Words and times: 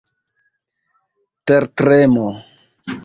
tertremo 1.45 2.27